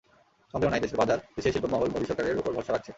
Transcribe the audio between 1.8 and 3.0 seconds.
মোদি সরকারের ওপর ভরসা রাখছে।